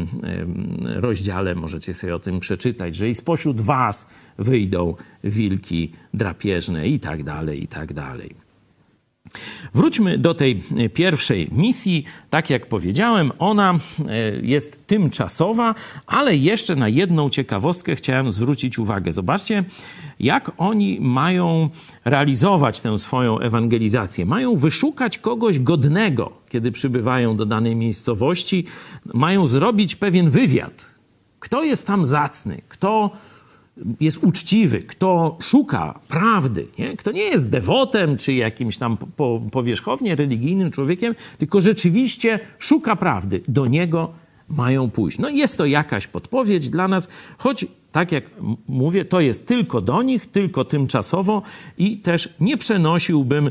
rozdziale. 1.01 1.55
Możecie 1.55 1.95
sobie 1.95 2.15
o 2.15 2.19
tym 2.19 2.41
przeczytać, 2.41 2.97
że 2.97 3.09
i 3.09 3.15
spośród 3.15 3.61
was 3.61 4.11
wyjdą 4.39 4.95
wilki 5.25 5.93
drapieżne 6.15 6.89
i 6.89 7.01
tak 7.01 7.25
dalej, 7.25 7.63
i 7.63 7.69
tak 7.69 7.93
dalej. 7.93 8.48
Wróćmy 9.75 10.19
do 10.19 10.35
tej 10.35 10.63
pierwszej 10.95 11.49
misji. 11.53 12.05
Tak 12.31 12.51
jak 12.51 12.67
powiedziałem, 12.67 13.33
ona 13.39 13.75
e, 13.75 13.79
jest 14.43 14.87
tymczasowa, 14.87 15.75
ale 16.07 16.37
jeszcze 16.37 16.77
na 16.77 16.89
jedną 16.89 17.31
ciekawostkę 17.31 17.97
chciałem 17.97 18.31
zwrócić 18.31 18.79
uwagę. 18.79 19.13
Zobaczcie, 19.13 19.65
jak 20.21 20.51
oni 20.59 20.99
mają 21.01 21.71
realizować 22.05 22.81
tę 22.81 22.99
swoją 22.99 23.39
ewangelizację. 23.39 24.27
Mają 24.27 24.57
wyszukać 24.57 25.19
kogoś 25.19 25.59
godnego, 25.59 26.33
kiedy 26.49 26.73
przybywają 26.73 27.37
do 27.37 27.47
danej 27.47 27.77
miejscowości. 27.77 28.65
Mają 29.15 29.47
zrobibyć 29.47 29.97
pewien 29.97 30.31
wywiad. 30.31 30.95
Kto 31.39 31.65
jest 31.65 31.87
tam 31.87 32.05
zacny? 32.05 32.63
Kto 32.69 33.11
jest 34.01 34.25
uczciwy, 34.25 34.83
kto 34.83 35.37
szuka 35.41 36.01
prawdy, 36.09 36.67
nie? 36.79 36.97
kto 36.97 37.13
nie 37.13 37.23
jest 37.23 37.51
dewotem 37.51 38.17
czy 38.17 38.33
jakimś 38.33 38.79
tam 38.79 38.97
po, 38.97 39.41
powierzchownie 39.53 40.17
religijnym 40.17 40.71
człowiekiem, 40.71 41.15
tylko 41.39 41.61
rzeczywiście 41.61 42.41
szuka 42.59 42.97
prawdy, 42.97 43.43
do 43.49 43.67
niego 43.67 44.13
mają 44.49 44.91
pójść. 44.91 45.19
No 45.19 45.29
jest 45.29 45.59
to 45.59 45.67
jakaś 45.67 46.07
podpowiedź 46.07 46.71
dla 46.71 46.89
nas, 46.89 47.09
choć 47.39 47.67
tak 47.93 48.13
jak 48.13 48.25
mówię, 48.69 49.05
to 49.05 49.21
jest 49.21 49.47
tylko 49.47 49.81
do 49.81 50.03
nich, 50.03 50.27
tylko 50.27 50.65
tymczasowo 50.65 51.43
i 51.79 51.99
też 51.99 52.35
nie 52.41 52.57
przenosiłbym 52.57 53.51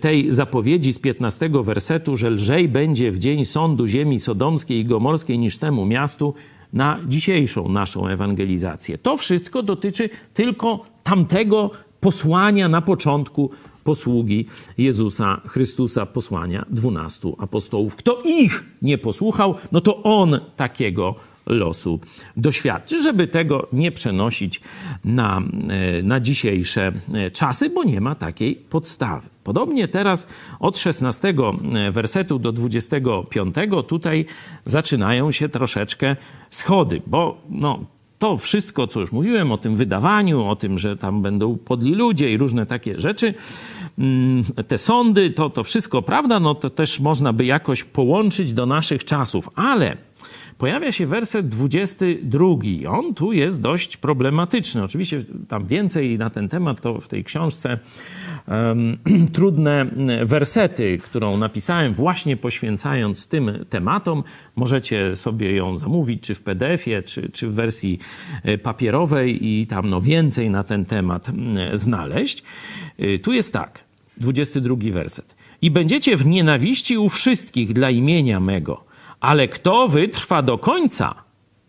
tej 0.00 0.30
zapowiedzi 0.30 0.92
z 0.92 0.98
15 0.98 1.50
wersetu, 1.62 2.16
że 2.16 2.30
lżej 2.30 2.68
będzie 2.68 3.12
w 3.12 3.18
dzień 3.18 3.44
sądu 3.44 3.86
ziemi 3.86 4.18
sodomskiej 4.18 4.78
i 4.78 4.84
gomorskiej 4.84 5.38
niż 5.38 5.58
temu 5.58 5.86
miastu 5.86 6.34
na 6.72 7.00
dzisiejszą 7.08 7.68
naszą 7.68 8.08
ewangelizację. 8.08 8.98
To 8.98 9.16
wszystko 9.16 9.62
dotyczy 9.62 10.08
tylko 10.34 10.84
tamtego 11.02 11.70
posłania 12.00 12.68
na 12.68 12.82
początku 12.82 13.50
posługi 13.84 14.46
Jezusa 14.78 15.40
Chrystusa, 15.46 16.06
posłania 16.06 16.64
dwunastu 16.70 17.36
apostołów. 17.38 17.96
Kto 17.96 18.22
ich 18.24 18.64
nie 18.82 18.98
posłuchał, 18.98 19.54
no 19.72 19.80
to 19.80 20.02
on 20.02 20.40
takiego 20.56 21.14
losu 21.46 22.00
doświadczy, 22.36 23.02
żeby 23.02 23.26
tego 23.26 23.68
nie 23.72 23.92
przenosić 23.92 24.60
na, 25.04 25.42
e, 25.68 26.02
na 26.02 26.20
dzisiejsze 26.20 26.92
e, 27.14 27.30
czasy, 27.30 27.70
bo 27.70 27.84
nie 27.84 28.00
ma 28.00 28.14
takiej 28.14 28.56
podstawy. 28.56 29.28
Podobnie 29.44 29.88
teraz 29.88 30.28
od 30.60 30.78
16 30.78 31.34
e, 31.74 31.90
wersetu 31.90 32.38
do 32.38 32.52
25 32.52 33.54
tutaj 33.86 34.24
zaczynają 34.64 35.30
się 35.30 35.48
troszeczkę 35.48 36.16
schody, 36.50 37.02
bo 37.06 37.40
no, 37.50 37.84
to 38.20 38.36
wszystko, 38.36 38.86
co 38.86 39.00
już 39.00 39.12
mówiłem 39.12 39.52
o 39.52 39.58
tym 39.58 39.76
wydawaniu, 39.76 40.44
o 40.44 40.56
tym, 40.56 40.78
że 40.78 40.96
tam 40.96 41.22
będą 41.22 41.58
podli 41.58 41.94
ludzie 41.94 42.32
i 42.32 42.36
różne 42.36 42.66
takie 42.66 42.98
rzeczy, 42.98 43.34
mm, 43.98 44.44
te 44.68 44.78
sądy, 44.78 45.30
to, 45.30 45.50
to 45.50 45.64
wszystko 45.64 46.02
prawda, 46.02 46.40
no 46.40 46.54
to 46.54 46.70
też 46.70 47.00
można 47.00 47.32
by 47.32 47.44
jakoś 47.44 47.84
połączyć 47.84 48.52
do 48.52 48.66
naszych 48.66 49.04
czasów, 49.04 49.48
ale 49.54 49.96
pojawia 50.60 50.92
się 50.92 51.06
werset 51.06 51.48
22. 51.48 52.48
On 52.88 53.14
tu 53.14 53.32
jest 53.32 53.60
dość 53.60 53.96
problematyczny. 53.96 54.82
Oczywiście 54.82 55.24
tam 55.48 55.66
więcej 55.66 56.18
na 56.18 56.30
ten 56.30 56.48
temat 56.48 56.80
to 56.80 57.00
w 57.00 57.08
tej 57.08 57.24
książce 57.24 57.78
um, 58.48 58.98
trudne 59.34 59.86
wersety, 60.22 60.98
którą 60.98 61.36
napisałem 61.36 61.94
właśnie 61.94 62.36
poświęcając 62.36 63.26
tym 63.26 63.64
tematom. 63.68 64.22
Możecie 64.56 65.16
sobie 65.16 65.52
ją 65.52 65.76
zamówić, 65.76 66.22
czy 66.22 66.34
w 66.34 66.42
PDF-ie, 66.42 67.02
czy, 67.02 67.30
czy 67.32 67.48
w 67.48 67.54
wersji 67.54 67.98
e, 68.42 68.58
papierowej 68.58 69.46
i 69.46 69.66
tam 69.66 69.90
no 69.90 70.00
więcej 70.00 70.50
na 70.50 70.64
ten 70.64 70.84
temat 70.84 71.26
znaleźć. 71.74 72.42
E, 72.98 73.18
tu 73.18 73.32
jest 73.32 73.52
tak, 73.52 73.84
22 74.16 74.76
werset. 74.92 75.34
I 75.62 75.70
będziecie 75.70 76.16
w 76.16 76.26
nienawiści 76.26 76.98
u 76.98 77.08
wszystkich 77.08 77.72
dla 77.72 77.90
imienia 77.90 78.40
mego– 78.40 78.84
ale 79.20 79.48
kto 79.48 79.88
wytrwa 79.88 80.42
do 80.42 80.58
końca, 80.58 81.14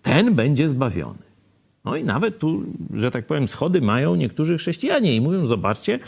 ten 0.01 0.35
będzie 0.35 0.69
zbawiony. 0.69 1.31
No 1.85 1.95
i 1.95 2.03
nawet 2.03 2.39
tu, 2.39 2.63
że 2.93 3.11
tak 3.11 3.25
powiem, 3.25 3.47
schody 3.47 3.81
mają 3.81 4.15
niektórzy 4.15 4.57
chrześcijanie 4.57 5.15
i 5.15 5.21
mówią: 5.21 5.45
Zobaczcie, 5.45 5.99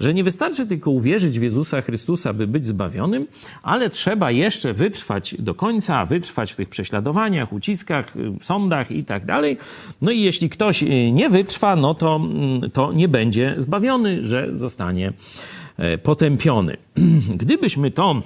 że 0.00 0.14
nie 0.14 0.24
wystarczy 0.24 0.66
tylko 0.66 0.90
uwierzyć 0.90 1.38
w 1.38 1.42
Jezusa 1.42 1.80
Chrystusa, 1.80 2.32
by 2.32 2.46
być 2.46 2.66
zbawionym, 2.66 3.26
ale 3.62 3.90
trzeba 3.90 4.30
jeszcze 4.30 4.72
wytrwać 4.72 5.34
do 5.38 5.54
końca, 5.54 6.06
wytrwać 6.06 6.52
w 6.52 6.56
tych 6.56 6.68
prześladowaniach, 6.68 7.52
uciskach, 7.52 8.14
sądach 8.42 8.90
i 8.90 9.04
tak 9.04 9.26
dalej. 9.26 9.56
No 10.02 10.10
i 10.10 10.20
jeśli 10.20 10.48
ktoś 10.48 10.82
y, 10.82 11.12
nie 11.12 11.30
wytrwa, 11.30 11.76
no 11.76 11.94
to, 11.94 12.16
mm, 12.16 12.70
to 12.70 12.92
nie 12.92 13.08
będzie 13.08 13.54
zbawiony, 13.58 14.24
że 14.24 14.48
zostanie 14.54 15.12
e, 15.76 15.98
potępiony. 15.98 16.76
Gdybyśmy 17.42 17.90
to 17.90 18.22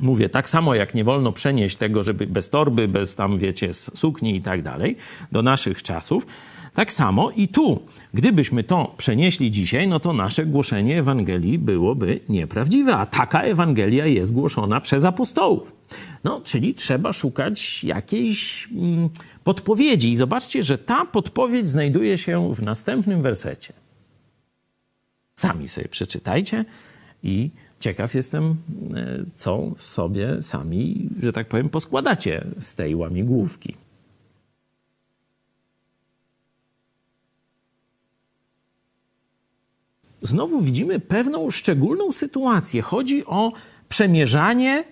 Mówię, 0.00 0.28
tak 0.28 0.50
samo 0.50 0.74
jak 0.74 0.94
nie 0.94 1.04
wolno 1.04 1.32
przenieść 1.32 1.76
tego, 1.76 2.02
żeby 2.02 2.26
bez 2.26 2.50
torby, 2.50 2.88
bez 2.88 3.14
tam, 3.14 3.38
wiecie, 3.38 3.74
sukni 3.74 4.36
i 4.36 4.40
tak 4.40 4.62
dalej, 4.62 4.96
do 5.32 5.42
naszych 5.42 5.82
czasów, 5.82 6.26
tak 6.74 6.92
samo 6.92 7.30
i 7.30 7.48
tu. 7.48 7.82
Gdybyśmy 8.14 8.64
to 8.64 8.94
przenieśli 8.96 9.50
dzisiaj, 9.50 9.88
no 9.88 10.00
to 10.00 10.12
nasze 10.12 10.46
głoszenie 10.46 10.98
Ewangelii 10.98 11.58
byłoby 11.58 12.20
nieprawdziwe, 12.28 12.96
a 12.96 13.06
taka 13.06 13.42
Ewangelia 13.42 14.06
jest 14.06 14.32
głoszona 14.32 14.80
przez 14.80 15.04
apostołów. 15.04 15.72
No, 16.24 16.40
czyli 16.40 16.74
trzeba 16.74 17.12
szukać 17.12 17.84
jakiejś 17.84 18.68
mm, 18.72 19.08
podpowiedzi. 19.44 20.10
I 20.10 20.16
zobaczcie, 20.16 20.62
że 20.62 20.78
ta 20.78 21.04
podpowiedź 21.04 21.68
znajduje 21.68 22.18
się 22.18 22.54
w 22.54 22.62
następnym 22.62 23.22
wersecie. 23.22 23.72
Sami 25.36 25.68
sobie 25.68 25.88
przeczytajcie 25.88 26.64
i 27.22 27.50
ciekaw 27.84 28.14
jestem, 28.14 28.56
e, 28.94 29.24
co 29.34 29.70
sobie 29.76 30.42
sami, 30.42 31.08
że 31.22 31.32
tak 31.32 31.48
powiem, 31.48 31.68
poskładacie 31.68 32.44
z 32.58 32.74
tej 32.74 32.94
łamigłówki. 32.94 33.74
Znowu 40.22 40.60
widzimy 40.60 41.00
pewną 41.00 41.50
szczególną 41.50 42.12
sytuację. 42.12 42.82
Chodzi 42.82 43.26
o 43.26 43.52
przemierzanie 43.88 44.84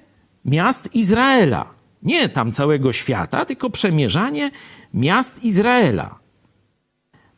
miast 0.44 0.94
Izraela. 0.94 1.74
Nie 2.02 2.28
tam 2.28 2.52
całego 2.52 2.92
świata, 2.92 3.44
tylko 3.44 3.70
przemierzanie 3.70 4.50
miast 4.94 5.44
Izraela. 5.44 6.18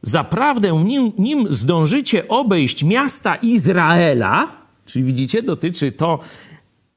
Zaprawdę, 0.02 0.84
nim, 0.84 1.12
nim 1.18 1.52
zdążycie 1.52 2.28
obejść 2.28 2.84
miasta 2.84 3.34
Izraela, 3.36 4.63
Czyli 4.86 5.04
widzicie, 5.04 5.42
dotyczy 5.42 5.92
to 5.92 6.18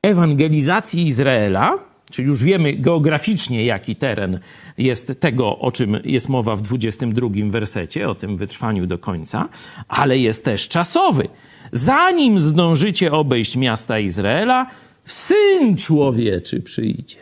ewangelizacji 0.01 1.07
Izraela, 1.07 1.79
czyli 2.11 2.27
już 2.27 2.43
wiemy 2.43 2.73
geograficznie, 2.73 3.65
jaki 3.65 3.95
teren 3.95 4.39
jest 4.77 5.19
tego, 5.19 5.59
o 5.59 5.71
czym 5.71 5.99
jest 6.03 6.29
mowa 6.29 6.55
w 6.55 6.61
22 6.61 7.29
wersecie, 7.49 8.09
o 8.09 8.15
tym 8.15 8.37
wytrwaniu 8.37 8.87
do 8.87 8.97
końca, 8.97 9.49
ale 9.87 10.17
jest 10.17 10.45
też 10.45 10.67
czasowy. 10.67 11.27
Zanim 11.71 12.39
zdążycie 12.39 13.11
obejść 13.11 13.57
miasta 13.57 13.99
Izraela, 13.99 14.67
syn 15.05 15.77
człowieczy 15.77 16.61
przyjdzie. 16.61 17.17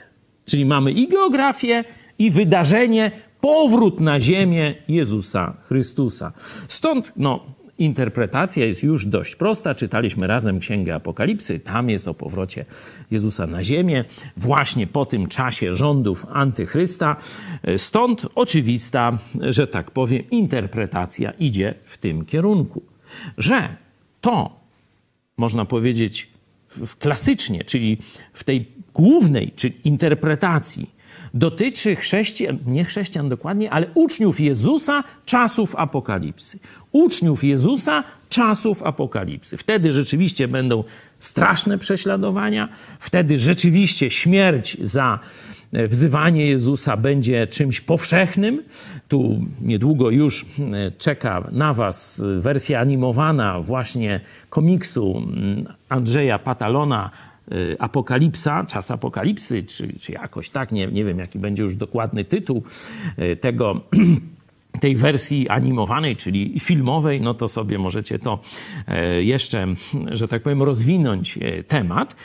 Czyli 0.45 0.65
mamy 0.65 0.91
i 0.91 1.07
geografię, 1.07 1.83
i 2.19 2.31
wydarzenie, 2.31 3.11
powrót 3.41 3.99
na 3.99 4.19
ziemię 4.19 4.73
Jezusa 4.87 5.57
Chrystusa. 5.61 6.31
Stąd 6.67 7.13
no, 7.17 7.45
interpretacja 7.77 8.65
jest 8.65 8.83
już 8.83 9.05
dość 9.05 9.35
prosta. 9.35 9.75
Czytaliśmy 9.75 10.27
razem 10.27 10.59
Księgę 10.59 10.95
Apokalipsy. 10.95 11.59
Tam 11.59 11.89
jest 11.89 12.07
o 12.07 12.13
powrocie 12.13 12.65
Jezusa 13.11 13.47
na 13.47 13.63
ziemię, 13.63 14.05
właśnie 14.37 14.87
po 14.87 15.05
tym 15.05 15.27
czasie 15.27 15.73
rządów 15.73 16.25
antychrysta. 16.29 17.15
Stąd 17.77 18.27
oczywista, 18.35 19.17
że 19.41 19.67
tak 19.67 19.91
powiem, 19.91 20.23
interpretacja 20.31 21.31
idzie 21.31 21.73
w 21.83 21.97
tym 21.97 22.25
kierunku, 22.25 22.81
że 23.37 23.69
to, 24.21 24.59
można 25.37 25.65
powiedzieć, 25.65 26.29
w 26.69 26.95
klasycznie, 26.95 27.63
czyli 27.63 27.97
w 28.33 28.43
tej 28.43 28.65
głównej 28.93 29.51
czy 29.55 29.67
interpretacji 29.67 30.94
dotyczy 31.35 31.95
chrześcijan, 31.95 32.57
nie 32.67 32.85
chrześcijan 32.85 33.29
dokładnie, 33.29 33.71
ale 33.71 33.87
uczniów 33.93 34.39
Jezusa 34.39 35.03
czasów 35.25 35.75
apokalipsy. 35.75 36.59
Uczniów 36.91 37.43
Jezusa 37.43 38.03
czasów 38.29 38.83
apokalipsy. 38.83 39.57
Wtedy 39.57 39.91
rzeczywiście 39.91 40.47
będą 40.47 40.83
straszne 41.19 41.77
prześladowania, 41.77 42.69
wtedy 42.99 43.37
rzeczywiście 43.37 44.09
śmierć 44.09 44.77
za 44.81 45.19
e, 45.73 45.87
wzywanie 45.87 46.45
Jezusa 46.47 46.97
będzie 46.97 47.47
czymś 47.47 47.81
powszechnym. 47.81 48.63
Tu 49.07 49.39
niedługo 49.61 50.09
już 50.09 50.45
e, 50.45 50.91
czeka 50.91 51.43
na 51.51 51.73
Was 51.73 52.23
wersja 52.39 52.79
animowana 52.79 53.61
właśnie 53.61 54.19
komiksu 54.49 55.17
mm, 55.17 55.65
Andrzeja 55.89 56.39
Patalona 56.39 57.11
apokalipsa, 57.79 58.65
czas 58.65 58.91
apokalipsy, 58.91 59.63
czy, 59.63 59.99
czy 59.99 60.11
jakoś 60.11 60.49
tak, 60.49 60.71
nie, 60.71 60.87
nie 60.87 61.05
wiem 61.05 61.19
jaki 61.19 61.39
będzie 61.39 61.63
już 61.63 61.75
dokładny 61.75 62.25
tytuł 62.25 62.63
y, 63.19 63.35
tego 63.35 63.81
tej 64.81 64.95
wersji 64.95 65.49
animowanej, 65.49 66.15
czyli 66.15 66.59
filmowej, 66.59 67.21
no 67.21 67.33
to 67.33 67.47
sobie 67.47 67.77
możecie 67.77 68.19
to 68.19 68.39
e, 68.87 69.23
jeszcze, 69.23 69.67
że 70.11 70.27
tak 70.27 70.41
powiem, 70.41 70.63
rozwinąć 70.63 71.39
temat. 71.67 72.15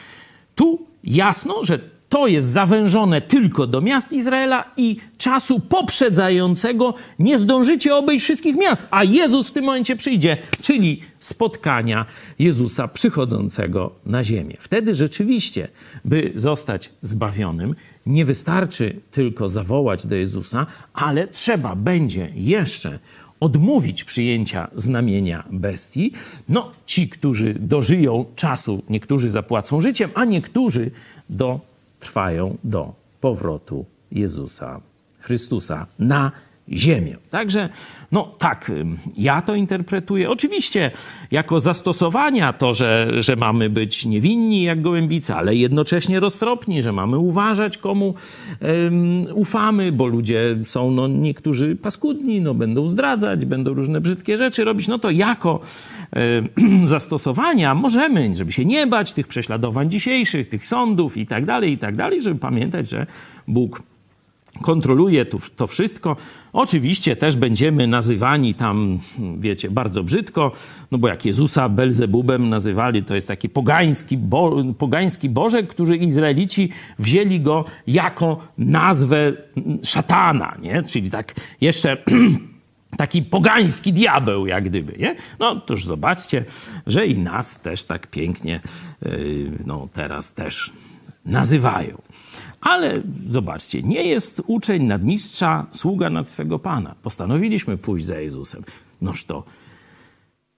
Tu 0.54 0.86
jasno, 1.04 1.64
że 1.64 1.78
to 2.10 2.26
jest 2.26 2.48
zawężone 2.48 3.20
tylko 3.20 3.66
do 3.66 3.80
miast 3.80 4.12
Izraela 4.12 4.64
i 4.76 4.96
czasu 5.18 5.60
poprzedzającego 5.60 6.94
nie 7.18 7.38
zdążycie 7.38 7.96
obejść 7.96 8.24
wszystkich 8.24 8.56
miast, 8.56 8.86
a 8.90 9.04
Jezus 9.04 9.48
w 9.48 9.52
tym 9.52 9.64
momencie 9.64 9.96
przyjdzie, 9.96 10.36
czyli 10.62 11.00
spotkania 11.20 12.06
Jezusa 12.38 12.88
przychodzącego 12.88 13.92
na 14.06 14.24
ziemię. 14.24 14.56
Wtedy 14.58 14.94
rzeczywiście, 14.94 15.68
by 16.04 16.32
zostać 16.36 16.90
zbawionym, 17.02 17.74
nie 18.06 18.24
wystarczy 18.24 19.00
tylko 19.10 19.48
zawołać 19.48 20.06
do 20.06 20.16
Jezusa, 20.16 20.66
ale 20.94 21.28
trzeba 21.28 21.76
będzie 21.76 22.32
jeszcze 22.34 22.98
odmówić 23.40 24.04
przyjęcia 24.04 24.68
znamienia 24.74 25.44
bestii. 25.50 26.12
No, 26.48 26.70
ci, 26.86 27.08
którzy 27.08 27.54
dożyją 27.54 28.24
czasu, 28.36 28.82
niektórzy 28.88 29.30
zapłacą 29.30 29.80
życiem, 29.80 30.10
a 30.14 30.24
niektórzy 30.24 30.90
do 31.30 31.69
trwają 32.00 32.56
do 32.64 32.94
powrotu 33.20 33.84
Jezusa 34.12 34.80
Chrystusa 35.20 35.86
na 35.98 36.32
ziemię. 36.72 37.16
Także, 37.30 37.68
no 38.12 38.34
tak, 38.38 38.72
ja 39.16 39.42
to 39.42 39.54
interpretuję. 39.54 40.30
Oczywiście, 40.30 40.90
jako 41.30 41.60
zastosowania 41.60 42.52
to, 42.52 42.74
że, 42.74 43.10
że 43.18 43.36
mamy 43.36 43.70
być 43.70 44.06
niewinni 44.06 44.62
jak 44.62 44.80
gołębice, 44.82 45.36
ale 45.36 45.56
jednocześnie 45.56 46.20
roztropni, 46.20 46.82
że 46.82 46.92
mamy 46.92 47.18
uważać, 47.18 47.78
komu 47.78 48.14
um, 48.60 49.22
ufamy, 49.34 49.92
bo 49.92 50.06
ludzie 50.06 50.56
są, 50.64 50.90
no 50.90 51.08
niektórzy 51.08 51.76
paskudni, 51.76 52.40
no 52.40 52.54
będą 52.54 52.88
zdradzać, 52.88 53.44
będą 53.44 53.74
różne 53.74 54.00
brzydkie 54.00 54.36
rzeczy 54.36 54.64
robić. 54.64 54.88
No 54.88 54.98
to 54.98 55.10
jako 55.10 55.60
um, 56.58 56.86
zastosowania 56.94 57.74
możemy, 57.74 58.36
żeby 58.36 58.52
się 58.52 58.64
nie 58.64 58.86
bać 58.86 59.12
tych 59.12 59.26
prześladowań 59.26 59.90
dzisiejszych, 59.90 60.48
tych 60.48 60.66
sądów 60.66 61.16
i 61.16 61.26
tak 61.26 61.44
dalej, 61.44 61.72
i 61.72 61.78
tak 61.78 61.96
dalej, 61.96 62.22
żeby 62.22 62.40
pamiętać, 62.40 62.88
że 62.88 63.06
Bóg 63.48 63.82
kontroluje 64.62 65.24
tu, 65.24 65.38
to 65.56 65.66
wszystko. 65.66 66.16
Oczywiście 66.52 67.16
też 67.16 67.36
będziemy 67.36 67.86
nazywani 67.86 68.54
tam, 68.54 68.98
wiecie, 69.38 69.70
bardzo 69.70 70.02
brzydko, 70.02 70.52
no 70.90 70.98
bo 70.98 71.08
jak 71.08 71.24
Jezusa 71.24 71.68
Belzebubem 71.68 72.48
nazywali, 72.48 73.02
to 73.02 73.14
jest 73.14 73.28
taki 73.28 73.48
pogański, 73.48 74.16
bo, 74.16 74.56
pogański 74.78 75.28
Bożek, 75.28 75.68
który 75.68 75.96
Izraelici 75.96 76.70
wzięli 76.98 77.40
go 77.40 77.64
jako 77.86 78.38
nazwę 78.58 79.32
szatana, 79.82 80.56
nie? 80.62 80.82
Czyli 80.82 81.10
tak 81.10 81.34
jeszcze 81.60 81.96
taki 82.96 83.22
pogański 83.22 83.92
diabeł, 83.92 84.46
jak 84.46 84.64
gdyby, 84.64 84.98
nie? 84.98 85.16
No 85.38 85.60
toż 85.60 85.84
zobaczcie, 85.84 86.44
że 86.86 87.06
i 87.06 87.18
nas 87.18 87.60
też 87.60 87.84
tak 87.84 88.06
pięknie, 88.06 88.60
yy, 89.02 89.52
no 89.66 89.88
teraz 89.92 90.32
też 90.32 90.72
nazywają. 91.26 92.02
Ale 92.60 93.02
zobaczcie, 93.26 93.82
nie 93.82 94.02
jest 94.02 94.42
uczeń 94.46 94.82
nadmistrza, 94.82 95.66
sługa 95.72 96.10
nad 96.10 96.28
swego 96.28 96.58
Pana. 96.58 96.94
Postanowiliśmy 97.02 97.78
pójść 97.78 98.06
za 98.06 98.20
Jezusem. 98.20 98.64
Noż 99.00 99.24
to 99.24 99.44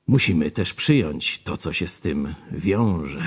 musimy 0.06 0.50
też 0.50 0.74
przyjąć 0.74 1.42
to, 1.44 1.56
co 1.56 1.72
się 1.72 1.88
z 1.88 2.00
tym 2.00 2.34
wiąże. 2.52 3.22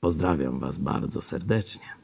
Pozdrawiam 0.00 0.60
Was 0.60 0.78
bardzo 0.78 1.22
serdecznie. 1.22 2.03